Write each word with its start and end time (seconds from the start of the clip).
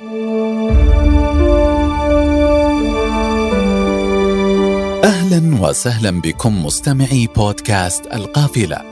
أهلا 0.00 0.12
وسهلا 5.62 6.20
بكم 6.20 6.64
مستمعي 6.64 7.28
بودكاست 7.36 8.06
القافلة. 8.06 8.82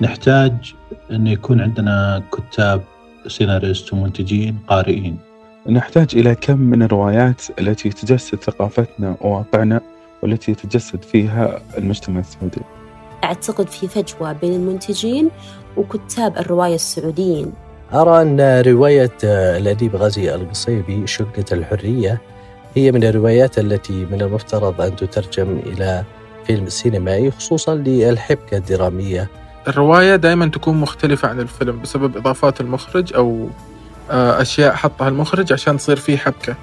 نحتاج 0.00 0.74
أن 1.10 1.26
يكون 1.26 1.60
عندنا 1.60 2.22
كتاب 2.32 2.82
سيناريست 3.26 3.92
ومنتجين 3.92 4.58
قارئين. 4.68 5.18
نحتاج 5.66 6.08
إلى 6.14 6.34
كم 6.34 6.58
من 6.58 6.82
الروايات 6.82 7.42
التي 7.58 7.90
تجسد 7.90 8.38
ثقافتنا 8.38 9.16
وواقعنا 9.20 9.80
والتي 10.22 10.52
يتجسد 10.52 11.02
فيها 11.02 11.62
المجتمع 11.78 12.20
السعودي. 12.20 12.62
أعتقد 13.24 13.68
في 13.68 13.88
فجوة 13.88 14.32
بين 14.32 14.52
المنتجين 14.52 15.30
وكتاب 15.76 16.38
الرواية 16.38 16.74
السعوديين. 16.74 17.52
أرى 17.94 18.22
أن 18.22 18.62
رواية 18.66 19.12
الأديب 19.24 19.96
غازي 19.96 20.34
القصيبي 20.34 21.06
شقة 21.06 21.44
الحرية 21.52 22.20
هي 22.74 22.92
من 22.92 23.04
الروايات 23.04 23.58
التي 23.58 24.06
من 24.10 24.22
المفترض 24.22 24.80
أن 24.80 24.96
تترجم 24.96 25.60
إلى 25.66 26.04
فيلم 26.46 26.68
سينمائي 26.68 27.30
خصوصا 27.30 27.74
للحبكة 27.74 28.56
الدرامية. 28.56 29.28
الرواية 29.68 30.16
دائما 30.16 30.46
تكون 30.46 30.76
مختلفة 30.80 31.28
عن 31.28 31.40
الفيلم 31.40 31.80
بسبب 31.80 32.16
إضافات 32.16 32.60
المخرج 32.60 33.14
أو 33.14 33.48
أشياء 34.10 34.74
حطها 34.74 35.08
المخرج 35.08 35.52
عشان 35.52 35.76
تصير 35.76 35.96
فيه 35.96 36.16
حبكة. 36.16 36.54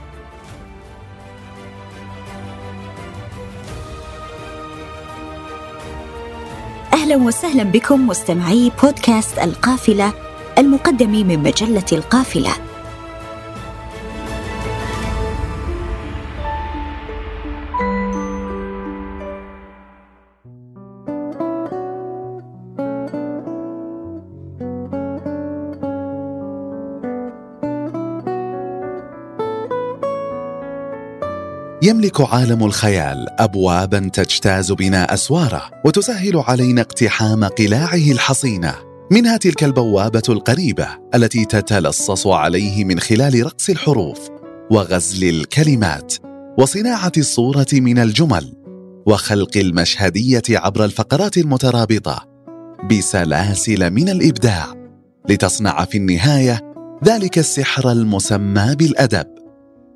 أهلا 6.94 7.16
وسهلا 7.16 7.64
بكم 7.64 8.08
مستمعي 8.08 8.72
بودكاست 8.84 9.40
القافلة 9.40 10.29
المقدم 10.59 11.27
من 11.27 11.40
مجلة 11.40 11.86
القافلة. 11.91 12.52
يملك 31.81 32.22
عالم 32.22 32.64
الخيال 32.64 33.28
ابوابا 33.39 34.09
تجتاز 34.14 34.72
بنا 34.72 35.14
أسوارة 35.14 35.62
وتسهل 35.86 36.38
علينا 36.38 36.81
اقتحام 36.81 37.44
قلاعه 37.44 38.12
الحصينة. 38.12 38.89
منها 39.12 39.38
تلك 39.38 39.64
البوابة 39.64 40.22
القريبة 40.30 40.88
التي 41.16 41.46
تتلصص 41.46 42.28
عليه 42.28 42.86
من 42.86 43.00
خلال 43.00 43.46
رقص 43.46 43.70
الحروف 43.70 44.20
وغزل 44.72 45.30
الكلمات 45.30 46.14
وصناعة 46.58 47.12
الصورة 47.18 47.68
من 47.74 48.00
الجمل 48.00 48.54
وخلق 49.06 49.58
المشهدية 49.58 50.44
عبر 50.50 50.86
الفقرات 50.86 51.38
المترابطة 51.38 52.26
بسلاسل 52.92 53.92
من 53.92 54.10
الإبداع 54.10 54.74
لتصنع 55.30 55.86
في 55.86 55.98
النهاية 55.98 56.74
ذلك 57.06 57.38
السحر 57.38 57.92
المسمى 57.92 58.76
بالأدب. 58.76 59.28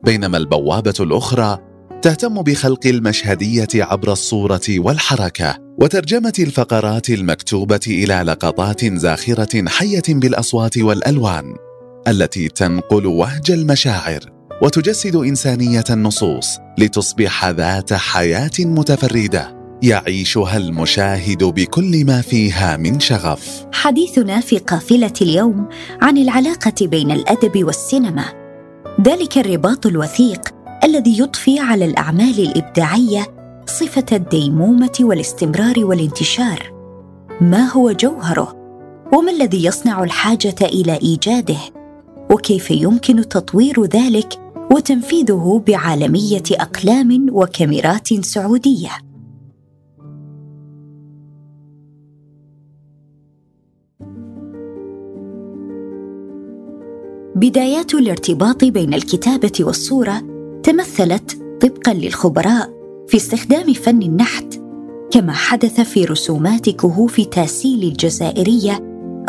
بينما 0.04 0.38
البوابة 0.38 0.94
الأخرى 1.00 1.58
تهتم 2.02 2.42
بخلق 2.42 2.88
المشهدية 2.88 3.68
عبر 3.76 4.12
الصورة 4.12 4.62
والحركة 4.70 5.63
وترجمة 5.78 6.34
الفقرات 6.40 7.10
المكتوبة 7.10 7.80
إلى 7.88 8.14
لقطات 8.14 8.86
زاخرة 8.86 9.70
حية 9.70 10.04
بالأصوات 10.10 10.78
والألوان 10.78 11.56
التي 12.08 12.48
تنقل 12.48 13.06
وهج 13.06 13.52
المشاعر 13.52 14.20
وتجسد 14.62 15.16
إنسانية 15.16 15.84
النصوص 15.90 16.60
لتصبح 16.78 17.50
ذات 17.50 17.94
حياة 17.94 18.52
متفردة 18.60 19.64
يعيشها 19.84 20.58
المشاهد 20.58 21.44
بكل 21.44 22.06
ما 22.06 22.22
فيها 22.22 22.78
من 22.78 23.00
شغف. 23.00 23.66
حديثنا 23.74 24.42
في 24.42 24.58
قافلة 24.58 25.14
اليوم 25.22 25.70
عن 26.02 26.18
العلاقة 26.18 26.88
بين 26.88 27.12
الأدب 27.12 27.64
والسينما. 27.64 28.26
ذلك 29.02 29.38
الرباط 29.38 29.86
الوثيق 29.86 30.42
الذي 30.84 31.20
يضفي 31.20 31.60
على 31.60 31.86
الأعمال 31.86 32.40
الإبداعية 32.40 33.33
صفة 33.66 34.06
الديمومة 34.12 34.98
والاستمرار 35.00 35.86
والانتشار. 35.86 36.74
ما 37.42 37.66
هو 37.72 37.92
جوهره؟ 37.92 38.56
وما 39.14 39.32
الذي 39.32 39.66
يصنع 39.66 40.04
الحاجة 40.04 40.56
إلى 40.62 41.00
إيجاده؟ 41.02 41.58
وكيف 42.32 42.72
يمكن 42.72 43.30
تطوير 43.30 43.84
ذلك 43.86 44.40
وتنفيذه 44.72 45.64
بعالمية 45.68 46.44
أقلام 46.52 47.28
وكاميرات 47.32 48.14
سعودية؟ 48.14 48.90
بدايات 57.36 57.94
الارتباط 57.94 58.64
بين 58.64 58.94
الكتابة 58.94 59.52
والصورة 59.60 60.22
تمثلت 60.64 61.44
طبقا 61.62 61.94
للخبراء 61.94 62.83
في 63.08 63.18
استخدام 63.18 63.74
فن 63.74 64.02
النحت 64.02 64.60
كما 65.12 65.34
حدث 65.34 65.82
في 65.82 66.06
رسومات 66.06 66.70
كهوف 66.70 67.22
تاسيل 67.22 67.84
الجزائرية 67.84 68.80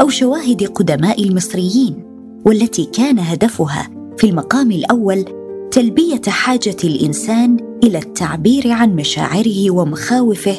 أو 0.01 0.09
شواهد 0.09 0.63
قدماء 0.63 1.23
المصريين 1.23 2.05
والتي 2.45 2.85
كان 2.85 3.19
هدفها 3.19 3.91
في 4.19 4.31
المقام 4.31 4.73
الأول 4.73 5.25
تلبية 5.71 6.21
حاجة 6.29 6.77
الإنسان 6.85 7.57
إلى 7.85 7.99
التعبير 7.99 8.71
عن 8.73 8.97
مشاعره 8.97 9.71
ومخاوفه 9.71 10.57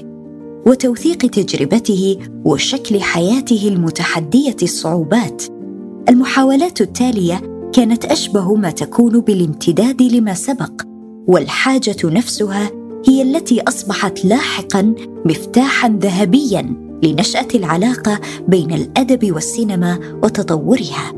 وتوثيق 0.68 1.18
تجربته 1.18 2.18
وشكل 2.46 3.02
حياته 3.02 3.68
المتحدية 3.68 4.56
الصعوبات. 4.64 5.44
المحاولات 6.10 6.82
التالية 6.82 7.42
كانت 7.74 8.06
أشبه 8.06 8.56
ما 8.56 8.72
تكون 8.72 9.20
بالامتداد 9.20 10.02
لما 10.02 10.34
سبق 10.34 10.82
والحاجة 11.28 11.98
نفسها 12.04 12.72
هي 13.08 13.22
التي 13.22 13.62
أصبحت 13.62 14.26
لاحقا 14.26 14.94
مفتاحا 15.26 15.90
ذهبيا 15.90 16.76
لنشأة 17.04 17.48
العلاقة 17.56 18.20
بين 18.48 18.74
الأدب 18.74 19.32
والسينما 19.32 20.00
وتطورها. 20.24 21.14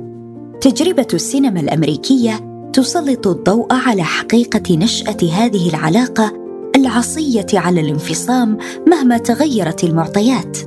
تجربة 0.61 1.07
السينما 1.13 1.59
الأمريكية 1.59 2.47
تسلط 2.73 3.27
الضوء 3.27 3.73
على 3.73 4.03
حقيقة 4.03 4.77
نشأة 4.77 5.17
هذه 5.33 5.69
العلاقة 5.69 6.33
العصية 6.75 7.47
على 7.53 7.81
الانفصام 7.81 8.57
مهما 8.87 9.17
تغيرت 9.17 9.83
المعطيات. 9.83 10.57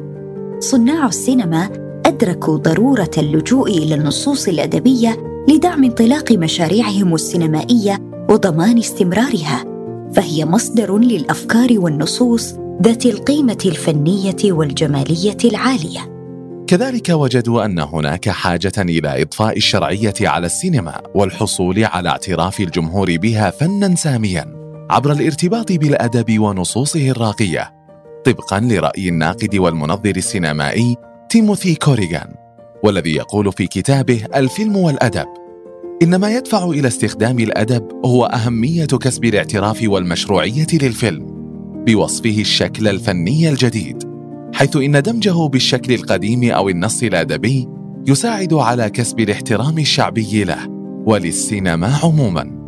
صناع 0.59 1.07
السينما 1.07 1.69
ادركوا 2.07 2.57
ضرورة 2.57 3.11
اللجوء 3.19 3.69
إلى 3.71 3.95
النصوص 3.95 4.49
الأدبية 4.49 5.45
لدعم 5.49 5.85
انطلاق 5.85 6.33
مشاريعهم 6.33 7.15
السينمائية 7.15 7.99
وضمان 8.31 8.79
استمرارها. 8.79 9.70
فهي 10.15 10.45
مصدر 10.45 10.99
للأفكار 10.99 11.69
والنصوص 11.79 12.55
ذات 12.83 13.07
القيمة 13.07 13.59
الفنية 13.67 14.37
والجمالية 14.45 15.37
العالية. 15.45 16.01
كذلك 16.67 17.09
وجدوا 17.09 17.65
أن 17.65 17.79
هناك 17.79 18.29
حاجة 18.29 18.73
إلى 18.79 19.23
إضفاء 19.23 19.57
الشرعية 19.57 20.15
على 20.21 20.47
السينما 20.47 21.01
والحصول 21.15 21.85
على 21.85 22.09
اعتراف 22.09 22.61
الجمهور 22.61 23.17
بها 23.17 23.51
فنا 23.51 23.95
ساميا 23.95 24.45
عبر 24.91 25.13
الارتباط 25.13 25.73
بالأدب 25.73 26.39
ونصوصه 26.39 27.11
الراقية. 27.11 27.73
طبقا 28.25 28.61
لرأي 28.61 29.09
الناقد 29.09 29.57
والمنظر 29.57 30.17
السينمائي 30.17 30.97
تيموثي 31.31 31.75
كوريغان 31.75 32.35
والذي 32.85 33.15
يقول 33.15 33.53
في 33.53 33.67
كتابه 33.67 34.27
الفيلم 34.37 34.77
والأدب 34.77 35.27
ان 36.03 36.17
ما 36.17 36.31
يدفع 36.31 36.65
إلى 36.65 36.89
استخدام 36.89 37.39
الأدب 37.39 37.89
هو 38.05 38.25
أهمية 38.25 38.85
كسب 38.85 39.25
الاعتراف 39.25 39.81
والمشروعية 39.85 40.67
للفيلم 40.73 41.27
بوصفه 41.87 42.41
الشكل 42.41 42.89
الفني 42.89 43.49
الجديد 43.49 44.03
حيث 44.55 44.77
إن 44.77 45.03
دمجه 45.03 45.49
بالشكل 45.49 45.93
القديم 45.93 46.51
أو 46.51 46.69
النص 46.69 47.03
الأدبي 47.03 47.69
يساعد 48.09 48.55
على 48.55 48.91
كسب 48.91 49.21
الاحترام 49.21 49.79
الشعبي 49.79 50.45
له 50.45 50.69
وللسينما 51.07 51.97
عموما. 52.03 52.61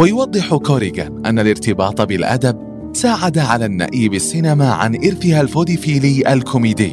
ويوضح 0.00 0.56
كوريغان 0.56 1.26
أن 1.26 1.38
الارتباط 1.38 2.02
بالأدب 2.02 2.56
ساعد 2.92 3.38
على 3.38 3.66
النأي 3.66 4.08
بالسينما 4.08 4.72
عن 4.72 4.94
إرثها 4.94 5.40
الفوديفيلي 5.40 6.32
الكوميدي 6.32 6.92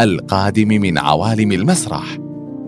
القادم 0.00 0.68
من 0.68 0.98
عوالم 0.98 1.52
المسرح 1.52 2.18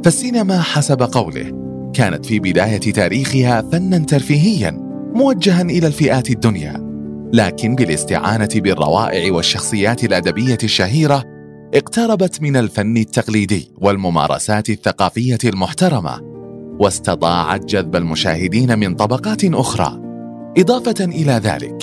فالسينما 0.04 0.60
حسب 0.60 1.02
قوله 1.02 1.65
كانت 1.96 2.26
في 2.26 2.38
بداية 2.38 2.78
تاريخها 2.78 3.62
فنا 3.62 3.98
ترفيهيا 3.98 4.70
موجها 5.14 5.62
إلى 5.62 5.86
الفئات 5.86 6.30
الدنيا. 6.30 6.86
لكن 7.32 7.74
بالاستعانة 7.74 8.48
بالروائع 8.54 9.32
والشخصيات 9.32 10.04
الأدبية 10.04 10.58
الشهيرة 10.64 11.24
اقتربت 11.74 12.42
من 12.42 12.56
الفن 12.56 12.96
التقليدي 12.96 13.72
والممارسات 13.78 14.70
الثقافية 14.70 15.38
المحترمة 15.44 16.20
واستطاعت 16.80 17.64
جذب 17.64 17.96
المشاهدين 17.96 18.78
من 18.78 18.94
طبقات 18.94 19.44
أخرى. 19.44 20.00
إضافة 20.58 21.04
إلى 21.04 21.32
ذلك 21.32 21.76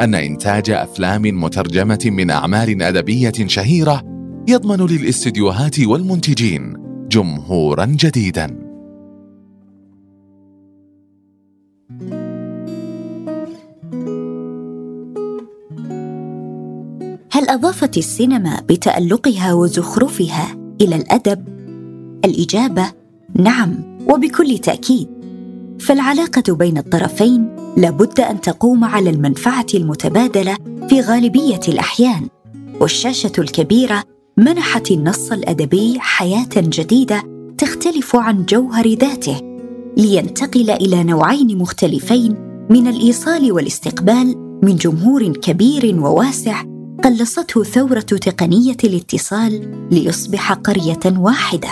أن 0.00 0.14
إنتاج 0.14 0.70
أفلام 0.70 1.22
مترجمة 1.22 2.02
من 2.04 2.30
أعمال 2.30 2.82
أدبية 2.82 3.46
شهيرة 3.46 4.02
يضمن 4.48 4.86
للاستديوهات 4.86 5.80
والمنتجين 5.80 6.74
جمهورا 7.08 7.84
جديدا. 7.84 8.65
هل 17.56 17.60
اضافت 17.60 17.98
السينما 17.98 18.62
بتألقها 18.68 19.52
وزخرفها 19.52 20.56
إلى 20.80 20.96
الأدب 20.96 21.48
الإجابة 22.24 22.92
نعم 23.34 23.98
وبكل 24.08 24.58
تأكيد. 24.58 25.08
فالعلاقة 25.80 26.54
بين 26.54 26.78
الطرفين 26.78 27.56
لابد 27.76 28.20
أن 28.20 28.40
تقوم 28.40 28.84
على 28.84 29.10
المنفعة 29.10 29.66
المتبادلة 29.74 30.56
في 30.88 31.00
غالبية 31.00 31.60
الأحيان 31.68 32.28
والشاشة 32.80 33.32
الكبيرة 33.38 34.02
منحت 34.36 34.90
النص 34.90 35.32
الأدبي 35.32 35.96
حياة 36.00 36.54
جديدة 36.56 37.22
تختلف 37.58 38.16
عن 38.16 38.44
جوهر 38.44 38.88
ذاته 38.88 39.40
لينتقل 39.96 40.70
إلى 40.70 41.04
نوعين 41.04 41.58
مختلفين 41.58 42.34
من 42.70 42.86
الإيصال 42.86 43.52
والاستقبال 43.52 44.34
من 44.62 44.76
جمهور 44.76 45.28
كبير 45.28 46.00
وواسع 46.00 46.75
قلصته 47.06 47.64
ثورة 47.64 48.00
تقنية 48.00 48.76
الاتصال 48.84 49.86
ليصبح 49.90 50.52
قرية 50.52 51.18
واحدة. 51.18 51.68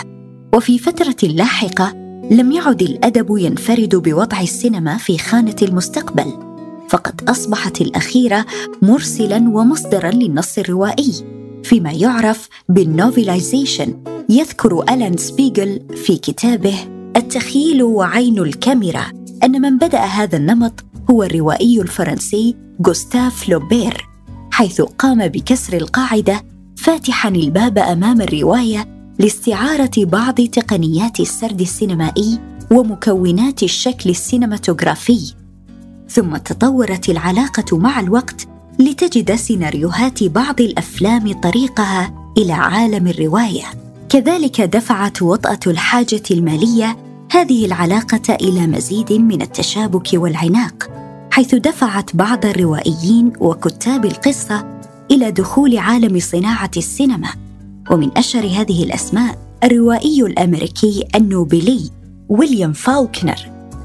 وفي 0.55 0.79
فترة 0.79 1.29
لاحقة 1.29 1.91
لم 2.31 2.51
يعد 2.51 2.81
الأدب 2.81 3.37
ينفرد 3.37 3.95
بوضع 3.95 4.41
السينما 4.41 4.97
في 4.97 5.17
خانة 5.17 5.55
المستقبل. 5.61 6.25
فقد 6.89 7.21
أصبحت 7.29 7.81
الأخيرة 7.81 8.45
مرسلا 8.81 9.37
ومصدرا 9.37 10.11
للنص 10.11 10.57
الروائي. 10.57 11.13
فيما 11.63 11.91
يعرف 11.91 12.49
بال 12.69 12.88
novelization 12.88 14.03
يذكر 14.29 14.83
ألان 14.83 15.17
سبيغل 15.17 15.81
في 16.05 16.17
كتابه 16.17 16.75
التخيل 17.15 17.83
وعين 17.83 18.39
الكاميرا 18.39 19.05
أن 19.43 19.61
من 19.61 19.77
بدأ 19.77 19.99
هذا 19.99 20.37
النمط 20.37 20.85
هو 21.11 21.23
الروائي 21.23 21.81
الفرنسي 21.81 22.55
غوستاف 22.87 23.49
فلوبير. 23.49 24.14
حيث 24.55 24.81
قام 24.81 25.27
بكسر 25.27 25.77
القاعدة 25.77 26.43
فاتحا 26.77 27.29
الباب 27.29 27.77
أمام 27.77 28.21
الرواية 28.21 28.87
لاستعارة 29.19 29.91
بعض 29.97 30.41
تقنيات 30.41 31.19
السرد 31.19 31.61
السينمائي 31.61 32.39
ومكونات 32.71 33.63
الشكل 33.63 34.09
السينماتوغرافي. 34.09 35.33
ثم 36.09 36.37
تطورت 36.37 37.09
العلاقة 37.09 37.77
مع 37.77 37.99
الوقت 37.99 38.47
لتجد 38.79 39.35
سيناريوهات 39.35 40.23
بعض 40.23 40.61
الأفلام 40.61 41.33
طريقها 41.33 42.31
إلى 42.37 42.53
عالم 42.53 43.07
الرواية. 43.07 43.65
كذلك 44.09 44.61
دفعت 44.61 45.21
وطأة 45.21 45.59
الحاجة 45.67 46.23
المالية 46.31 46.97
هذه 47.31 47.65
العلاقة 47.65 48.35
إلى 48.41 48.67
مزيد 48.67 49.13
من 49.13 49.41
التشابك 49.41 50.09
والعناق. 50.13 50.94
حيث 51.35 51.55
دفعت 51.55 52.15
بعض 52.15 52.45
الروائيين 52.45 53.33
وكتاب 53.39 54.05
القصة 54.05 54.79
إلى 55.11 55.31
دخول 55.31 55.77
عالم 55.77 56.19
صناعة 56.19 56.71
السينما. 56.77 57.29
ومن 57.91 58.17
أشهر 58.17 58.43
هذه 58.43 58.83
الأسماء 58.83 59.37
الروائي 59.63 60.23
الأمريكي 60.23 61.03
النوبلي 61.15 61.89
ويليام 62.29 62.73
فوكنر 62.73 63.35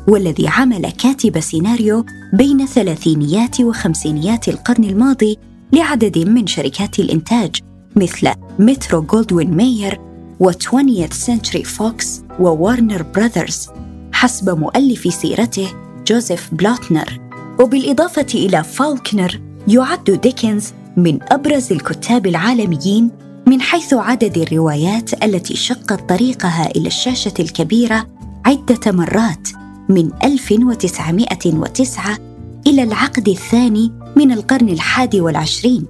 والذي 0.08 0.48
عمل 0.48 0.90
كاتب 0.90 1.40
سيناريو 1.40 2.06
بين 2.32 2.66
ثلاثينيات 2.66 3.60
وخمسينيات 3.60 4.48
القرن 4.48 4.84
الماضي 4.84 5.38
لعدد 5.72 6.18
من 6.18 6.46
شركات 6.46 6.98
الإنتاج 6.98 7.56
مثل 7.96 8.30
مترو 8.58 9.02
جولدوين 9.02 9.56
ماير 9.56 10.00
و20th 10.42 11.26
Century 11.26 11.62
Fox 11.62 12.22
وورنر 12.40 13.02
براذرز 13.02 13.68
حسب 14.12 14.58
مؤلف 14.58 15.14
سيرته 15.14 15.68
جوزيف 16.06 16.54
بلوتنر. 16.54 17.29
وبالإضافة 17.60 18.26
إلى 18.34 18.64
فالكنر 18.64 19.40
يعد 19.68 20.10
ديكنز 20.22 20.72
من 20.96 21.18
أبرز 21.22 21.72
الكتاب 21.72 22.26
العالميين 22.26 23.10
من 23.46 23.60
حيث 23.60 23.94
عدد 23.94 24.38
الروايات 24.38 25.24
التي 25.24 25.56
شقت 25.56 26.08
طريقها 26.08 26.70
إلى 26.76 26.86
الشاشة 26.86 27.34
الكبيرة 27.40 28.06
عدة 28.46 28.92
مرات 28.92 29.48
من 29.88 30.10
1909 30.24 32.18
إلى 32.66 32.82
العقد 32.82 33.28
الثاني 33.28 33.92
من 34.16 34.32
القرن 34.32 34.68
الحادي 34.68 35.20
والعشرين. 35.20 35.86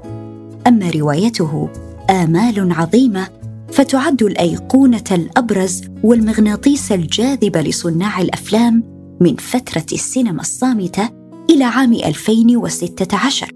أما 0.66 0.90
روايته 0.90 1.68
آمال 2.10 2.72
عظيمة 2.72 3.28
فتعد 3.72 4.22
الأيقونة 4.22 5.04
الأبرز 5.10 5.82
والمغناطيس 6.02 6.92
الجاذب 6.92 7.56
لصناع 7.56 8.20
الأفلام 8.20 8.84
من 9.20 9.36
فترة 9.36 9.86
السينما 9.92 10.40
الصامتة 10.40 11.19
إلى 11.50 11.64
عام 11.64 11.92
2016 11.92 13.50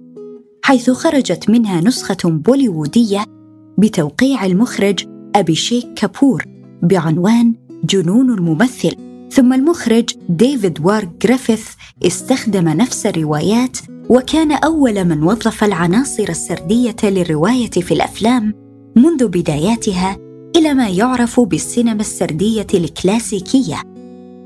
حيث 0.63 0.91
خرجت 0.91 1.51
منها 1.51 1.81
نسخة 1.81 2.17
بوليوودية 2.25 3.25
بتوقيع 3.79 4.47
المخرج 4.47 5.05
أبيشيك 5.37 5.95
كابور 5.95 6.45
بعنوان 6.83 7.55
جنون 7.85 8.31
الممثل. 8.31 8.97
ثم 9.31 9.53
المخرج 9.53 10.11
ديفيد 10.29 10.81
وارك 10.81 11.11
جريفيث 11.23 11.69
استخدم 12.07 12.69
نفس 12.69 13.07
الروايات 13.07 13.79
وكان 14.09 14.53
أول 14.53 15.05
من 15.05 15.23
وظف 15.23 15.65
العناصر 15.65 16.29
السردية 16.29 16.97
للرواية 17.05 17.71
في 17.71 17.95
الأفلام 17.95 18.55
منذ 18.97 19.29
بداياتها 19.29 20.17
إلى 20.57 20.75
ما 20.75 20.89
يعرف 20.89 21.41
بالسينما 21.41 22.01
السردية 22.01 22.67
الكلاسيكية. 22.75 23.83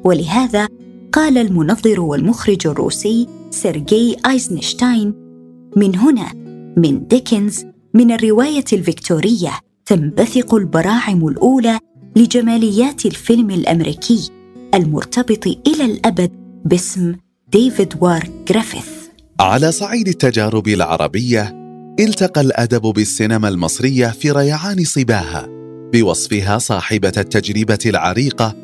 ولهذا 0.05 0.69
قال 1.13 1.39
المنظر 1.39 2.01
والمخرج 2.01 2.67
الروسي 2.67 3.38
سيرجي 3.51 4.17
أيزنشتاين 4.27 5.15
من 5.77 5.97
هنا 5.97 6.33
من 6.77 7.07
ديكنز 7.07 7.65
من 7.95 8.13
الرواية 8.13 8.65
الفيكتورية 8.73 9.51
تنبثق 9.87 10.55
البراعم 10.55 11.29
الأولى 11.29 11.79
لجماليات 12.17 13.07
الفيلم 13.07 13.51
الأمريكي 13.51 14.31
المرتبط 14.75 15.47
إلى 15.47 15.85
الأبد 15.85 16.31
باسم 16.65 17.15
ديفيد 17.53 17.95
وارك 18.01 18.31
جريفيث 18.49 18.87
على 19.41 19.73
صعيد 19.73 20.09
التجارب 20.09 20.69
العربية 20.69 21.59
التقى 22.01 22.41
الأدب 22.41 22.83
بالسينما 22.83 23.49
المصرية 23.49 24.07
في 24.07 24.31
ريعان 24.31 24.85
صباها 24.85 25.47
بوصفها 25.93 26.59
صاحبة 26.59 27.13
التجربة 27.17 27.79
العريقة 27.87 28.57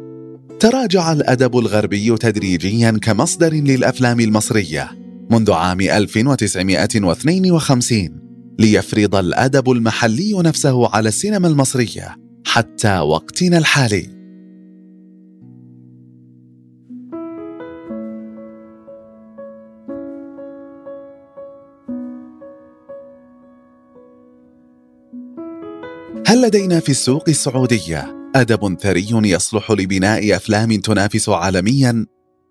تراجع 0.64 1.12
الأدب 1.12 1.58
الغربي 1.58 2.18
تدريجيا 2.18 2.92
كمصدر 2.92 3.54
للأفلام 3.54 4.20
المصرية 4.20 4.92
منذ 5.32 5.52
عام 5.52 5.82
1952 5.82 8.10
ليفرض 8.60 9.16
الأدب 9.16 9.72
المحلي 9.72 10.34
نفسه 10.34 10.96
على 10.96 11.10
السينما 11.10 11.48
المصرية 11.48 12.16
حتى 12.46 13.00
وقتنا 13.00 13.58
الحالي. 13.58 14.10
هل 26.28 26.42
لدينا 26.42 26.80
في 26.80 26.90
السوق 26.90 27.30
السعودية 27.30 28.23
أدب 28.36 28.78
ثري 28.82 29.08
يصلح 29.12 29.72
لبناء 29.72 30.36
أفلام 30.36 30.72
تنافس 30.72 31.30
عالميا؟ 31.30 32.06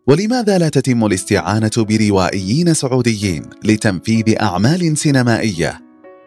ولماذا 0.06 0.58
لا 0.58 0.68
تتم 0.68 1.06
الاستعانة 1.06 1.70
بروائيين 1.76 2.74
سعوديين 2.74 3.42
لتنفيذ 3.64 4.42
أعمال 4.42 4.98
سينمائية؟ 4.98 5.80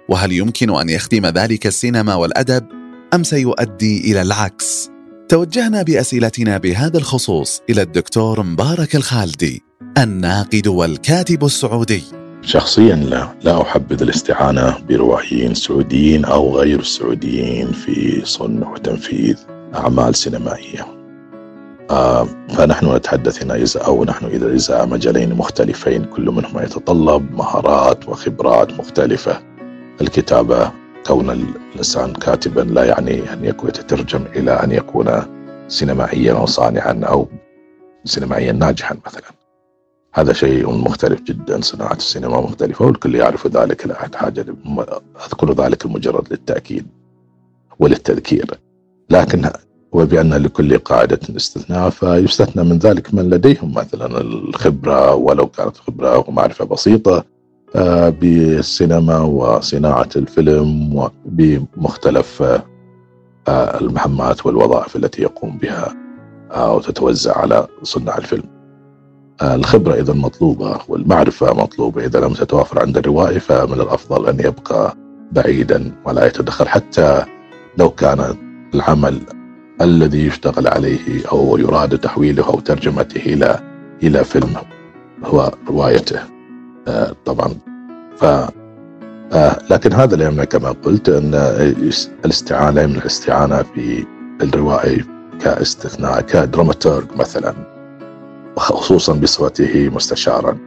وهل 0.09 0.31
يمكن 0.31 0.75
أن 0.75 0.89
يخدم 0.89 1.25
ذلك 1.25 1.67
السينما 1.67 2.15
والأدب؟ 2.15 2.65
أم 3.13 3.23
سيؤدي 3.23 4.11
إلى 4.11 4.21
العكس؟ 4.21 4.89
توجهنا 5.29 5.81
بأسئلتنا 5.81 6.57
بهذا 6.57 6.97
الخصوص 6.97 7.61
إلى 7.69 7.81
الدكتور 7.81 8.43
مبارك 8.43 8.95
الخالدي 8.95 9.61
الناقد 9.97 10.67
والكاتب 10.67 11.45
السعودي. 11.45 12.03
شخصيا 12.45 12.95
لا 12.95 13.27
لا 13.41 13.61
أحبذ 13.61 14.01
الاستعانة 14.01 14.77
بروائيين 14.89 15.53
سعوديين 15.53 16.25
أو 16.25 16.57
غير 16.57 16.79
السعوديين 16.79 17.71
في 17.71 18.25
صنع 18.25 18.71
وتنفيذ 18.71 19.37
أعمال 19.75 20.15
سينمائية. 20.15 20.85
آه 21.91 22.27
فنحن 22.49 22.95
نتحدث 22.95 23.43
هنا 23.43 23.55
إذا 23.55 23.81
أو 23.81 24.03
نحن 24.03 24.25
إذا 24.25 24.53
إذا 24.53 24.85
مجالين 24.85 25.33
مختلفين 25.33 26.05
كل 26.05 26.25
منهما 26.31 26.63
يتطلب 26.63 27.31
مهارات 27.31 28.09
وخبرات 28.09 28.79
مختلفة. 28.79 29.39
الكتابة 30.01 30.71
كون 31.05 31.29
الإنسان 31.29 32.13
كاتبا 32.13 32.61
لا 32.61 32.83
يعني 32.83 33.33
أن 33.33 33.45
يكون 33.45 33.69
يتترجم 33.69 34.25
إلى 34.35 34.51
أن 34.51 34.71
يكون 34.71 35.21
سينمائيا 35.67 36.33
أو 36.33 36.45
صانعا 36.45 37.01
أو 37.03 37.27
سينمائيا 38.05 38.51
ناجحا 38.51 38.97
مثلا. 39.05 39.44
هذا 40.17 40.33
شيء 40.33 40.71
مختلف 40.71 41.21
جدا 41.21 41.61
صناعة 41.61 41.93
السينما 41.93 42.41
مختلفة 42.41 42.85
والكل 42.85 43.15
يعرف 43.15 43.47
ذلك. 43.47 43.87
لا 43.87 43.95
حاجة 44.15 44.45
أذكر 45.27 45.53
ذلك 45.53 45.85
المجرد 45.85 46.27
للتأكيد 46.31 46.87
وللتذكير. 47.79 48.59
لكن 49.09 49.49
وبأن 49.91 50.33
لكل 50.33 50.77
قاعدة 50.77 51.19
استثناء 51.37 51.89
فيستثنى 51.89 52.63
من 52.63 52.77
ذلك 52.77 53.13
من 53.13 53.29
لديهم 53.29 53.73
مثلا 53.73 54.21
الخبرة 54.21 55.15
ولو 55.15 55.47
كانت 55.47 55.77
خبرة 55.77 56.29
ومعرفة 56.29 56.65
بسيطة 56.65 57.25
آه، 57.75 58.09
بالسينما 58.09 59.19
وصناعة 59.19 60.09
الفيلم 60.15 60.95
وبمختلف 60.95 62.41
آه، 63.47 63.79
المهمات 63.81 64.45
والوظائف 64.45 64.95
التي 64.95 65.21
يقوم 65.21 65.57
بها 65.57 65.95
أو 66.51 66.79
تتوزع 66.79 67.37
على 67.37 67.67
صناع 67.83 68.17
الفيلم. 68.17 68.54
الخبرة 69.41 69.93
إذا 69.93 70.13
مطلوبة 70.13 70.79
والمعرفة 70.87 71.53
مطلوبة. 71.53 72.05
إذا 72.05 72.19
لم 72.19 72.33
تتوافر 72.33 72.79
عند 72.79 72.97
الروائي 72.97 73.39
فمن 73.39 73.81
الأفضل 73.81 74.27
أن 74.27 74.39
يبقى 74.39 74.95
بعيدا 75.31 75.91
ولا 76.05 76.25
يتدخل. 76.27 76.67
حتى 76.67 77.25
لو 77.77 77.89
كان 77.89 78.35
العمل 78.73 79.21
الذي 79.81 80.27
يشتغل 80.27 80.67
عليه 80.67 81.27
أو 81.31 81.57
يراد 81.57 81.97
تحويله 81.97 82.47
أو 82.47 82.59
ترجمته 82.59 83.17
إلى 83.33 83.59
إلى 84.03 84.23
فيلم 84.23 84.55
هو 85.25 85.51
روايته. 85.69 86.19
آه، 86.87 87.15
طبعا. 87.25 87.53
ف 88.17 88.25
آه، 89.33 89.57
لكن 89.69 89.93
هذا 89.93 90.15
لا 90.15 90.25
يمنع 90.25 90.43
كما 90.43 90.71
قلت 90.71 91.09
أن 91.09 91.31
الاستعانة 92.25 92.85
من 92.85 92.95
الاستعانة 92.95 93.63
في 93.75 94.05
الروائي 94.41 95.03
كاستثناء 95.41 96.21
كدراماتورج 96.21 97.05
مثلا. 97.15 97.74
خصوصا 98.57 99.13
بصفته 99.13 99.89
مستشارا 99.89 100.57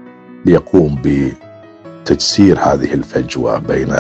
ليقوم 0.47 1.02
بتجسير 1.04 2.59
هذه 2.59 2.95
الفجوة 2.95 3.59
بين 3.59 3.95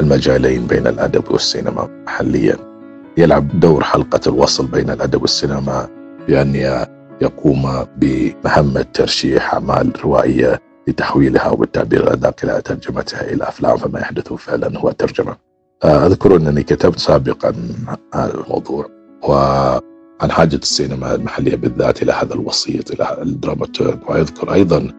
المجالين 0.00 0.66
بين 0.66 0.86
الأدب 0.86 1.30
والسينما 1.30 1.88
محليا. 2.06 2.56
يلعب 3.16 3.60
دور 3.60 3.84
حلقة 3.84 4.20
الوصل 4.26 4.66
بين 4.66 4.90
الأدب 4.90 5.22
والسينما 5.22 5.88
بأن 6.28 6.84
يقوم 7.20 7.86
بمهمة 7.96 8.84
ترشيح 8.94 9.54
أعمال 9.54 9.92
روائية 10.04 10.60
لتحويلها 10.88 11.48
وبالتعبير 11.48 12.02
الأدق 12.02 12.34
إلى 12.44 12.62
ترجمتها 12.62 13.20
إلى 13.32 13.48
أفلام 13.48 13.76
فما 13.76 14.00
يحدث 14.00 14.32
فعلا 14.32 14.78
هو 14.78 14.90
ترجمة. 14.90 15.36
أذكر 15.84 16.36
أنني 16.36 16.62
كتبت 16.62 16.98
سابقا 16.98 17.54
هذا 18.14 18.34
الموضوع 18.34 18.86
وعن 20.20 20.30
حاجة 20.32 20.56
السينما 20.56 21.14
المحلية 21.14 21.56
بالذات 21.56 22.02
إلى 22.02 22.12
هذا 22.12 22.34
الوسيط 22.34 22.90
إلى 22.90 23.22
الدراماتورج 23.22 23.98
وأذكر 24.08 24.52
أيضا 24.54 24.92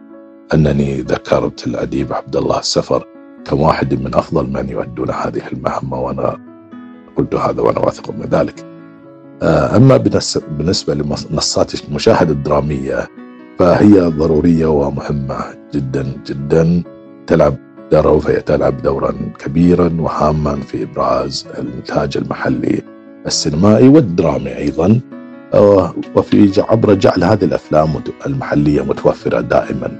أنني 0.54 1.00
ذكرت 1.00 1.66
الأديب 1.66 2.12
عبد 2.12 2.36
الله 2.36 2.58
السفر 2.58 3.04
كواحد 3.50 4.02
من 4.02 4.14
أفضل 4.14 4.50
من 4.50 4.68
يؤدون 4.68 5.10
هذه 5.10 5.42
المهمة 5.52 6.00
وأنا 6.00 6.38
قلت 7.16 7.34
هذا 7.34 7.62
وأنا 7.62 7.78
واثق 7.78 8.10
من 8.10 8.26
ذلك. 8.30 8.66
آه، 9.42 9.76
أما 9.76 9.96
بالنسبة 10.48 10.94
لمنصات 10.94 11.84
المشاهدة 11.84 12.32
الدرامية 12.32 13.08
فهي 13.58 14.00
ضرورية 14.00 14.66
ومهمة 14.66 15.36
جدا 15.74 16.06
جدا. 16.26 16.82
تلعب 17.26 17.56
دور 17.92 18.20
فهي 18.20 18.40
تلعب 18.40 18.82
دورا 18.82 19.14
كبيرا 19.38 19.96
وهاما 19.98 20.60
في 20.60 20.82
إبراز 20.82 21.46
الإنتاج 21.58 22.16
المحلي. 22.16 22.95
السينمائي 23.26 23.88
والدرامي 23.88 24.56
أيضا. 24.56 25.00
آه، 25.54 25.94
وفي 26.14 26.52
عبر 26.60 26.94
جعل 26.94 27.24
هذه 27.24 27.44
الأفلام 27.44 27.90
المحلية 28.26 28.82
متوفرة 28.82 29.40
دائما. 29.40 29.90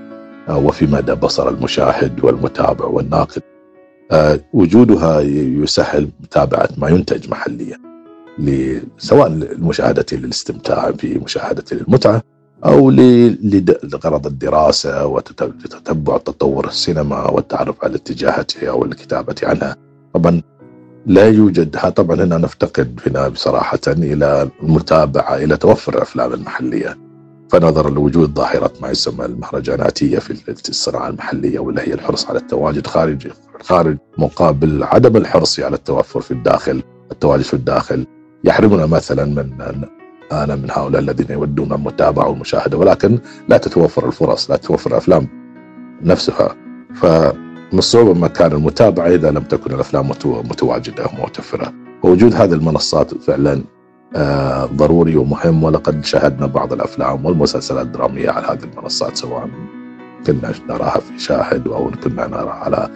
آه، 0.48 0.58
وفي 0.58 0.86
مدى 0.86 1.14
بصر 1.14 1.48
المشاهد 1.48 2.24
والمتابع 2.24 2.84
والناقد. 2.84 3.42
آه، 4.12 4.40
وجودها 4.52 5.20
يسهل 5.20 6.08
متابعة 6.20 6.68
ما 6.78 6.88
ينتج 6.88 7.30
محليا. 7.30 7.78
سواء 8.98 9.28
للمشاهدة 9.28 10.06
للاستمتاع 10.12 10.92
في 10.92 11.18
مشاهدة 11.18 11.64
للمتعة 11.72 12.22
أو 12.64 12.90
لغرض 12.90 14.26
الدراسة 14.26 15.06
وتتبع 15.06 16.16
تطور 16.18 16.66
السينما 16.68 17.30
والتعرف 17.30 17.84
على 17.84 17.96
اتجاهاتها 17.96 18.70
والكتابة 18.70 19.34
عنها. 19.42 19.76
طبعا 20.14 20.42
لا 21.06 21.28
يوجد 21.28 21.76
طبعا 21.90 22.16
هنا 22.24 22.38
نفتقد 22.38 23.00
هنا 23.06 23.28
بصراحة 23.28 23.78
إلى 23.88 24.50
المتابعة 24.62 25.36
إلى 25.36 25.56
توفر 25.56 25.94
الأفلام 25.94 26.32
المحلية. 26.32 26.98
فنظرا 27.50 27.90
لوجود 27.90 28.34
ظاهرة 28.34 28.72
ما 28.82 28.90
يسمى 28.90 29.24
المهرجاناتية 29.24 30.18
في 30.18 30.68
الصناعة 30.68 31.08
المحلية 31.08 31.58
واللي 31.58 31.80
هي 31.80 31.94
الحرص 31.94 32.26
على 32.28 32.38
التواجد 32.38 32.86
خارج 32.86 33.28
خارج 33.62 33.96
مقابل 34.18 34.82
عدم 34.84 35.16
الحرص 35.16 35.60
على 35.60 35.76
التوفر 35.76 36.20
في 36.20 36.30
الداخل 36.30 36.82
التواجد 37.12 37.42
في 37.42 37.54
الداخل. 37.54 38.06
يحرمنا 38.44 38.86
مثلا 38.86 39.24
من 39.24 39.50
أنا 40.32 40.56
من 40.56 40.70
هؤلاء 40.70 41.02
الذين 41.02 41.26
يودون 41.30 41.72
المتابعة 41.72 42.28
والمشاهدة 42.28 42.78
ولكن 42.78 43.18
لا 43.48 43.56
تتوفر 43.56 44.06
الفرص 44.06 44.50
لا 44.50 44.56
تتوفر 44.56 44.90
الأفلام 44.90 45.28
نفسها. 46.02 46.54
فمن 47.70 47.78
الصعوبة 47.78 48.20
مكان 48.20 48.52
المتابعة 48.52 49.06
إذا 49.06 49.30
لم 49.30 49.42
تكن 49.42 49.74
الأفلام 49.74 50.08
متواجدة 50.24 51.04
ومتوفرة 51.04 51.72
ووجود 52.02 52.34
هذه 52.34 52.52
المنصات 52.52 53.14
فعلا 53.14 53.62
آه، 54.16 54.64
ضروري 54.64 55.16
ومهم 55.16 55.64
ولقد 55.64 56.04
شاهدنا 56.04 56.46
بعض 56.46 56.72
الأفلام 56.72 57.24
والمسلسلات 57.26 57.86
الدرامية 57.86 58.30
على 58.30 58.46
هذه 58.46 58.64
المنصات 58.64 59.16
سواء 59.16 59.48
كنا 60.26 60.52
نراها 60.68 61.00
في 61.00 61.18
شاهد 61.18 61.68
أو 61.68 61.90
كنا 62.04 62.26
نراها 62.26 62.52
على 62.52 62.88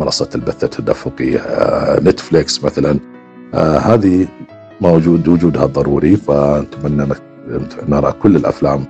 منصة 0.00 0.28
البث 0.34 0.64
التدفقي 0.64 1.36
آه، 1.36 2.00
نتفليكس 2.00 2.64
مثلا. 2.64 2.98
آه، 3.54 3.78
هذه 3.78 4.28
موجود 4.80 5.28
وجودها 5.28 5.66
ضروري 5.66 6.16
فنتمنى 6.16 7.14
نرى 7.88 8.12
كل 8.12 8.36
الأفلام 8.36 8.84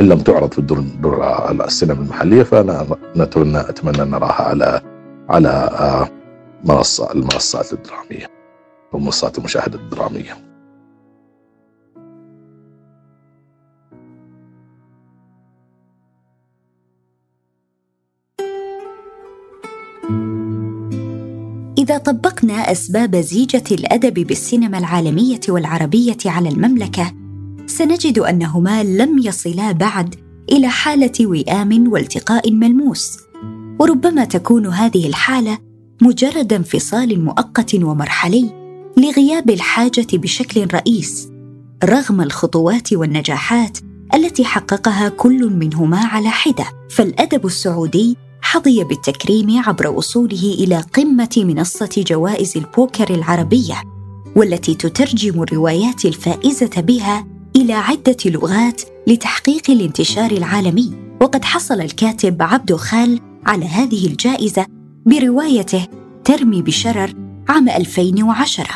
إن 0.00 0.08
لم 0.08 0.18
تعرض 0.20 0.52
في 0.52 0.58
الدور 0.58 0.84
السينما 1.64 2.00
المحلية 2.00 2.42
فأنا 2.42 2.86
نتمنى 3.16 3.60
أتمنى 3.60 4.02
أن 4.02 4.10
نراها 4.10 4.42
على 4.42 4.80
على 5.28 6.08
منصه 6.64 7.12
المنصات 7.12 7.72
الدرامية 7.72 8.26
ومنصات 8.92 9.38
المشاهدة 9.38 9.78
الدرامية. 9.78 10.36
إذا 21.78 21.98
طبقنا 21.98 22.54
أسباب 22.54 23.16
زيجة 23.16 23.64
الأدب 23.72 24.14
بالسينما 24.14 24.78
العالمية 24.78 25.40
والعربية 25.48 26.16
على 26.26 26.48
المملكة 26.48 27.23
سنجد 27.66 28.18
أنهما 28.18 28.82
لم 28.82 29.18
يصلا 29.18 29.72
بعد 29.72 30.14
إلى 30.52 30.68
حالة 30.68 31.12
وئام 31.20 31.92
والتقاء 31.92 32.52
ملموس. 32.52 33.18
وربما 33.80 34.24
تكون 34.24 34.66
هذه 34.66 35.06
الحالة 35.06 35.58
مجرد 36.02 36.52
انفصال 36.52 37.24
مؤقت 37.24 37.74
ومرحلي 37.74 38.50
لغياب 38.96 39.50
الحاجة 39.50 40.06
بشكل 40.12 40.66
رئيس 40.74 41.28
رغم 41.84 42.20
الخطوات 42.20 42.92
والنجاحات 42.92 43.78
التي 44.14 44.44
حققها 44.44 45.08
كل 45.08 45.50
منهما 45.50 45.98
على 45.98 46.28
حدة. 46.28 46.64
فالأدب 46.90 47.46
السعودي 47.46 48.16
حظي 48.42 48.84
بالتكريم 48.84 49.62
عبر 49.66 49.88
وصوله 49.88 50.54
إلى 50.58 50.80
قمة 50.80 51.30
منصة 51.36 52.04
جوائز 52.08 52.56
البوكر 52.56 53.14
العربية 53.14 53.82
والتي 54.36 54.74
تترجم 54.74 55.42
الروايات 55.42 56.04
الفائزة 56.04 56.80
بها 56.80 57.33
إلى 57.56 57.72
عدة 57.72 58.16
لغات 58.26 58.82
لتحقيق 59.06 59.70
الانتشار 59.70 60.30
العالمي. 60.30 60.92
وقد 61.20 61.44
حصل 61.44 61.80
الكاتب 61.80 62.42
عبد 62.42 62.74
خال 62.74 63.20
على 63.46 63.66
هذه 63.66 64.06
الجائزة 64.06 64.66
بروايته 65.06 65.86
ترمي 66.24 66.62
بشرر 66.62 67.14
عام 67.48 67.68
2010 67.68 68.66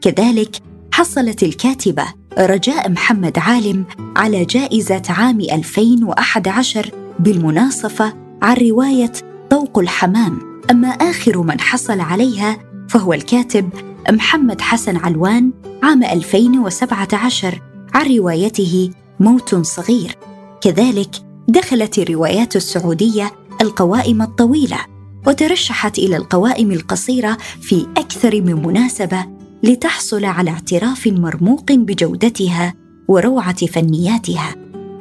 كذلك 0.00 0.56
حصلت 0.92 1.42
الكاتبة 1.42 2.04
رجاء 2.38 2.90
محمد 2.90 3.38
عالم 3.38 3.84
على 4.16 4.44
جائزة 4.44 5.02
عام 5.08 5.40
2011 5.40 6.90
بالمناصفة 7.18 8.14
عن 8.42 8.56
رواية 8.56 9.12
طوق 9.50 9.78
الحمام. 9.78 10.38
أما 10.70 10.88
آخر 10.88 11.42
من 11.42 11.60
حصل 11.60 12.00
عليها 12.00 12.58
فهو 12.88 13.12
الكاتب 13.12 13.70
محمد 14.10 14.60
حسن 14.60 14.96
علوان 14.96 15.52
عام 15.82 16.04
2017 16.04 17.60
عن 17.94 18.16
روايته 18.16 18.90
موت 19.20 19.54
صغير. 19.54 20.16
كذلك 20.60 21.10
دخلت 21.48 21.98
الروايات 21.98 22.56
السعودية 22.56 23.32
القوائم 23.60 24.22
الطويلة 24.22 24.78
وترشحت 25.26 25.98
إلى 25.98 26.16
القوائم 26.16 26.72
القصيرة 26.72 27.36
في 27.60 27.86
أكثر 27.96 28.40
من 28.40 28.66
مناسبة 28.66 29.26
لتحصل 29.62 30.24
على 30.24 30.50
اعتراف 30.50 31.06
مرموق 31.06 31.72
بجودتها 31.72 32.74
وروعة 33.08 33.66
فنياتها. 33.66 34.54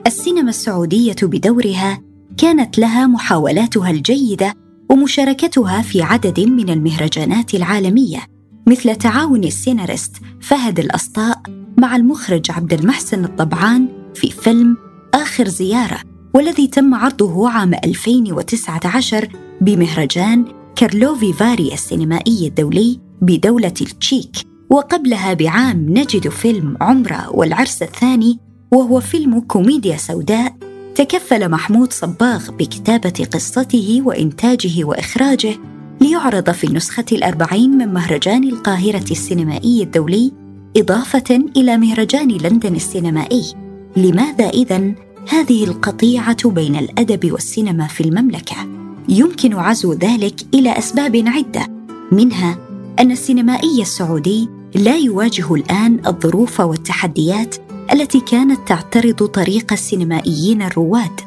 السينما 0.07 0.49
السعودية 0.49 1.15
بدورها 1.23 2.01
كانت 2.37 2.79
لها 2.79 3.07
محاولاتها 3.07 3.89
الجيدة 3.89 4.53
ومشاركتها 4.89 5.81
في 5.81 6.01
عدد 6.01 6.39
من 6.39 6.69
المهرجانات 6.69 7.53
العالمية 7.53 8.19
مثل 8.67 8.95
تعاون 8.95 9.43
السيناريست 9.43 10.15
فهد 10.41 10.79
الأسطاء 10.79 11.41
مع 11.79 11.95
المخرج 11.95 12.51
عبد 12.51 12.73
المحسن 12.73 13.25
الضبعان 13.25 13.87
في 14.15 14.31
فيلم 14.31 14.77
آخر 15.13 15.47
زيارة 15.47 15.99
والذي 16.33 16.67
تم 16.67 16.95
عرضه 16.95 17.49
عام 17.49 17.73
2019 17.73 19.27
بمهرجان 19.61 20.45
كارلوفي 20.75 21.33
فاري 21.33 21.73
السينمائي 21.73 22.47
الدولي 22.47 22.99
بدولة 23.21 23.73
التشيك. 23.81 24.35
وقبلها 24.69 25.33
بعام 25.33 25.85
نجد 25.89 26.29
فيلم 26.29 26.77
عمرة 26.81 27.29
والعرس 27.35 27.81
الثاني 27.81 28.39
وهو 28.71 28.99
فيلم 28.99 29.39
كوميديا 29.39 29.97
سوداء 29.97 30.55
تكفل 30.95 31.49
محمود 31.49 31.93
صباغ 31.93 32.51
بكتابة 32.51 33.27
قصته 33.33 34.01
وإنتاجه 34.05 34.83
وإخراجه 34.83 35.55
ليعرض 36.01 36.51
في 36.51 36.67
النسخة 36.67 37.05
الأربعين 37.11 37.77
من 37.77 37.93
مهرجان 37.93 38.43
القاهرة 38.43 39.11
السينمائي 39.11 39.83
الدولي 39.83 40.48
إضافة 40.79 41.43
إلى 41.57 41.77
مهرجان 41.77 42.27
لندن 42.27 42.75
السينمائي. 42.75 43.43
لماذا 43.97 44.49
إذا 44.49 44.91
هذه 45.29 45.63
القطيعة 45.63 46.49
بين 46.49 46.75
الأدب 46.75 47.31
والسينما 47.31 47.87
في 47.87 48.01
المملكة؟ 48.01 48.55
يمكن 49.09 49.53
عزو 49.53 49.93
ذلك 49.93 50.35
إلى 50.53 50.77
أسباب 50.77 51.23
عدة. 51.27 51.67
منها 52.11 52.57
أن 52.99 53.11
السينمائي 53.11 53.81
السعودي 53.81 54.49
لا 54.75 54.97
يواجه 54.97 55.53
الآن 55.53 55.99
الظروف 56.07 56.59
والتحديات 56.59 57.55
التي 57.93 58.19
كانت 58.19 58.67
تعترض 58.67 59.25
طريق 59.25 59.73
السينمائيين 59.73 60.61
الرواد. 60.61 61.21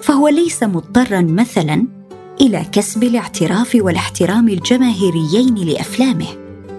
فهو 0.00 0.28
ليس 0.28 0.62
مضطرا 0.62 1.20
مثلا 1.20 1.86
إلى 2.40 2.66
كسب 2.72 3.02
الاعتراف 3.02 3.78
والاحترام 3.80 4.48
الجماهيريين 4.48 5.54
لأفلامه 5.54 6.26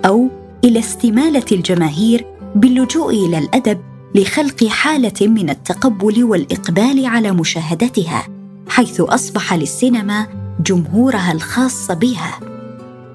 أو 0.05 0.29
إلى 0.65 0.80
استمالة 0.80 1.45
الجماهير 1.51 2.25
باللجوء 2.56 3.25
إلى 3.28 3.38
الأدب 3.38 3.82
لخلق 4.15 4.63
حالة 4.65 5.28
من 5.28 5.49
التقبل 5.49 6.23
والإقبال 6.23 7.06
على 7.06 7.32
مشاهدتها 7.32 8.28
حيث 8.69 9.01
أصبح 9.01 9.54
للسينما 9.54 10.28
جمهورها 10.60 11.32
الخاص 11.32 11.91
بها. 11.91 12.39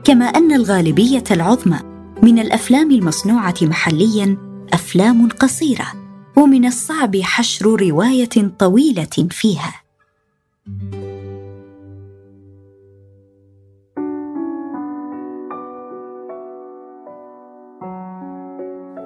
كما 0.04 0.24
أن 0.24 0.52
الغالبية 0.52 1.24
العظمى 1.30 1.78
من 2.22 2.38
الأفلام 2.38 2.90
المصنوعة 2.90 3.54
محليا 3.62 4.36
أفلام 4.72 5.28
قصيرة 5.28 5.86
ومن 6.36 6.66
الصعب 6.66 7.16
حشر 7.16 7.66
رواية 7.66 8.52
طويلة 8.58 9.28
فيها. 9.30 9.74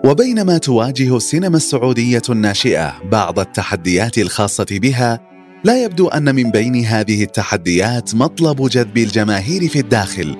وبينما 0.04 0.58
تواجه 0.58 1.16
السينما 1.16 1.56
السعودية 1.56 2.22
الناشئة 2.30 3.02
بعض 3.12 3.38
التحديات 3.38 4.18
الخاصة 4.18 4.66
بها 4.70 5.20
لا 5.64 5.84
يبدو 5.84 6.08
أن 6.08 6.34
من 6.34 6.50
بين 6.50 6.84
هذه 6.84 7.22
التحديات 7.22 8.14
مطلب 8.14 8.68
جذب 8.68 8.98
الجماهير 8.98 9.68
في 9.68 9.78
الداخل. 9.78 10.36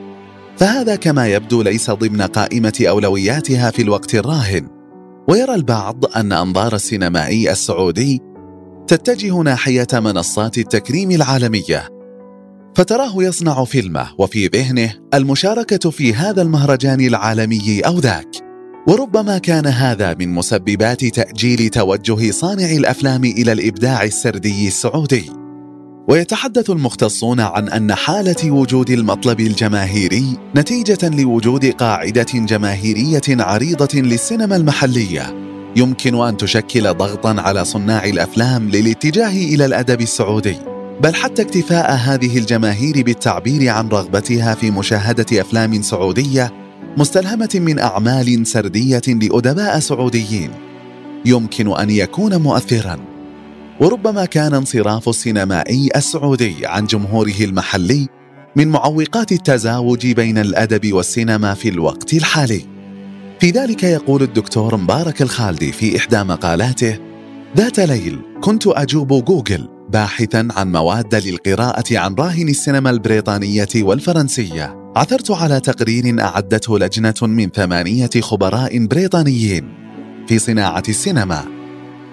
فهذا 0.57 0.97
كما 0.97 1.27
يبدو 1.27 1.63
ليس 1.63 1.91
ضمن 1.91 2.23
قائمة 2.23 2.85
أولوياتها 2.89 3.71
في 3.71 3.83
الوقت 3.83 4.15
الراهن. 4.15 4.69
ويرى 5.29 5.55
البعض 5.55 6.05
أن 6.17 6.33
أنظار 6.33 6.75
السينمائي 6.75 7.51
السعودي 7.51 8.21
تتجه 8.87 9.43
ناحية 9.43 9.89
منصات 9.93 10.59
التكريم 10.59 11.11
العالمية. 11.11 11.89
فتراه 12.77 13.23
يصنع 13.23 13.65
فيلمه 13.65 14.11
وفي 14.19 14.47
ذهنه 14.47 14.95
المشاركة 15.15 15.91
في 15.91 16.15
هذا 16.15 16.43
المهرجان 16.43 17.01
العالمي 17.01 17.81
أو 17.81 17.99
ذاك. 17.99 18.44
وربما 18.87 19.39
كان 19.39 19.67
هذا 19.67 20.15
من 20.15 20.29
مسببات 20.35 21.05
تأجيل 21.05 21.69
توجه 21.69 22.31
صانع 22.31 22.71
الأفلام 22.71 23.25
إلى 23.25 23.53
الإبداع 23.53 24.05
السردي 24.05 24.69
السعودي. 24.69 25.31
ويتحدث 26.09 26.71
المختصون 26.71 27.41
عن 27.41 27.69
أن 27.69 27.95
حالة 27.95 28.51
وجود 28.51 28.91
المطلب 28.91 29.41
الجماهيري 29.41 30.39
نتيجة 30.57 31.09
لوجود 31.09 31.67
قاعدة 31.67 32.27
جماهيرية 32.35 33.23
عريضة 33.29 34.01
للسينما 34.01 34.57
المحلية. 34.57 35.35
يمكن 35.77 36.15
أن 36.15 36.37
تشكل 36.37 36.95
ضغطا 36.95 37.41
على 37.41 37.65
صناع 37.65 38.05
الأفلام 38.05 38.69
للاتجاه 38.69 39.55
إلى 39.55 39.65
الأدب 39.65 40.01
السعودي. 40.01 40.57
بل 41.01 41.15
حتى 41.15 41.43
اكتفاء 41.43 41.93
هذه 41.93 42.39
الجماهير 42.39 43.03
بالتعبير 43.03 43.69
عن 43.69 43.89
رغبتها 43.89 44.55
في 44.55 44.71
مشاهدة 44.71 45.41
أفلام 45.41 45.83
سعودية 45.83 46.64
مستلهمة 46.97 47.49
من 47.55 47.79
أعمال 47.79 48.47
سردية 48.47 49.03
لأدباء 49.09 49.79
سعوديين. 49.79 50.51
يمكن 51.25 51.77
أن 51.77 51.91
يكون 51.91 52.37
مؤثرا. 52.37 52.99
وربما 53.81 54.25
كان 54.25 54.55
انصراف 54.55 55.09
السينمائي 55.09 55.89
السعودي 55.97 56.67
عن 56.67 56.87
جمهوره 56.87 57.41
المحلي 57.41 58.09
من 58.57 58.69
معوقات 58.69 59.33
التزاوج 59.33 60.07
بين 60.07 60.39
الأدب 60.39 60.93
والسينما 60.93 61.55
في 61.55 61.69
الوقت 61.69 62.15
الحالي. 62.15 62.65
في 63.41 63.51
ذلك 63.51 63.85
يقول 63.85 64.23
الدكتور 64.23 64.77
مبارك 64.77 65.23
الخالدي 65.23 65.73
في 65.73 65.97
إحدى 65.97 66.23
مقالاته 66.23 66.99
ذات 67.57 67.81
ليل 67.81 68.21
كنت 68.41 68.67
أجوب 68.67 69.25
جوجل 69.25 69.74
باحثا 69.95 70.49
عن 70.57 70.73
مواد 70.73 71.15
للقراءة 71.15 71.99
عن 71.99 72.15
راهن 72.15 72.49
السينما 72.49 72.91
البريطانية 72.91 73.69
والفرنسية. 73.77 74.93
عثرت 74.97 75.31
على 75.31 75.61
تقرير 75.61 76.21
أعدته 76.21 76.79
لجنة 76.79 77.15
من 77.23 77.49
ثمانية 77.49 78.11
خبراء 78.21 78.87
بريطانيين. 78.87 79.69
في 80.29 80.39
صناعة 80.39 80.83
السينما 80.89 81.45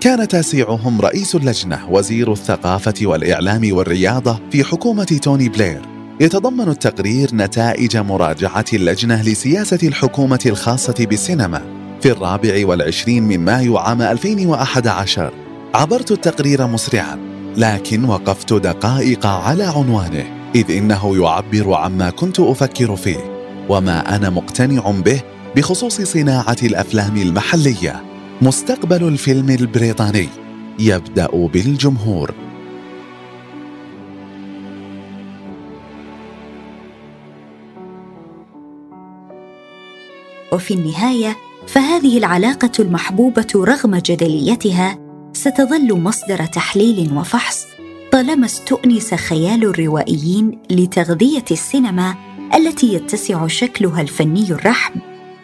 كان 0.01 0.27
تاسعهم 0.27 1.01
رئيس 1.01 1.35
اللجنة 1.35 1.89
وزير 1.89 2.31
الثقافة 2.31 2.93
والإعلام 3.01 3.73
والرياضة 3.73 4.39
في 4.51 4.63
حكومة 4.63 5.19
توني 5.21 5.49
بلير. 5.49 5.81
يتضمن 6.19 6.69
التقرير 6.69 7.35
نتائج 7.35 7.97
مراجعة 7.97 8.65
اللجنة 8.73 9.21
لسياسة 9.21 9.79
الحكومة 9.83 10.43
الخاصة 10.45 11.05
بالسينما 11.05 11.61
في 12.01 12.11
الرابع 12.11 12.67
والعشرين 12.67 13.23
من 13.23 13.39
مايو 13.39 13.77
عام 13.77 14.01
2011 14.01 15.33
عبرت 15.73 16.11
التقرير 16.11 16.67
مسرعا. 16.67 17.30
لكن 17.57 18.05
وقفت 18.05 18.53
دقائق 18.53 19.25
على 19.25 19.63
عنوانه 19.63 20.51
إذ 20.55 20.71
إنه 20.71 21.17
يعبر 21.23 21.73
عما 21.73 22.09
كنت 22.09 22.39
أفكر 22.39 22.95
فيه 22.95 23.41
وما 23.69 24.15
أنا 24.15 24.29
مقتنع 24.29 24.91
به 24.91 25.21
بخصوص 25.55 26.01
صناعة 26.01 26.57
الأفلام 26.63 27.17
المحلية 27.17 28.03
مستقبل 28.41 29.07
الفيلم 29.07 29.49
البريطاني 29.49 30.29
يبدأ 30.79 31.47
بالجمهور. 31.47 32.33
وفي 40.53 40.73
النهاية 40.73 41.37
فهذه 41.67 42.17
العلاقة 42.17 42.71
المحبوبة 42.79 43.47
رغم 43.55 43.95
جدليتها 43.95 45.00
ستظل 45.33 45.99
مصدر 45.99 46.45
تحليل 46.45 47.13
وفحص 47.17 47.65
طالما 48.11 48.45
استؤنس 48.45 49.13
خيال 49.13 49.63
الروائيين 49.63 50.59
لتغذية 50.69 51.45
السينما 51.51 52.15
التي 52.55 52.93
يتسع 52.93 53.47
شكلها 53.47 54.01
الفني 54.01 54.51
الرحب 54.51 54.93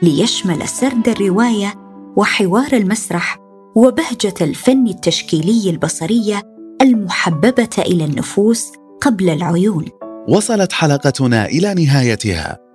ليشمل 0.01 0.67
سرد 0.67 1.09
الرواية 1.09 1.73
وحوار 2.15 2.73
المسرح 2.73 3.37
وبهجة 3.75 4.33
الفن 4.41 4.87
التشكيلي 4.87 5.69
البصريه 5.69 6.41
المحببة 6.81 7.69
إلى 7.77 8.05
النفوس 8.05 8.71
قبل 9.01 9.29
العيون. 9.29 9.85
وصلت 10.29 10.73
حلقتنا 10.73 11.45
إلى 11.45 11.73
نهايتها. 11.73 12.66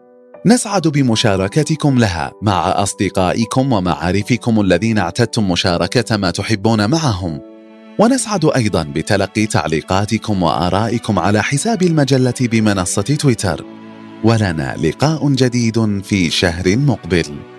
نسعد 0.46 0.88
بمشاركتكم 0.88 1.98
لها 1.98 2.32
مع 2.42 2.82
أصدقائكم 2.82 3.72
ومعارفكم 3.72 4.60
الذين 4.60 4.98
اعتدتم 4.98 5.50
مشاركة 5.50 6.16
ما 6.16 6.30
تحبون 6.30 6.90
معهم. 6.90 7.40
ونسعد 7.98 8.44
أيضا 8.44 8.82
بتلقي 8.82 9.46
تعليقاتكم 9.46 10.42
وآرائكم 10.42 11.18
على 11.18 11.42
حساب 11.42 11.82
المجلة 11.82 12.34
بمنصة 12.40 13.02
تويتر. 13.02 13.64
ولنا 14.24 14.76
لقاء 14.82 15.28
جديد 15.28 16.02
في 16.04 16.30
شهر 16.30 16.76
مقبل. 16.76 17.51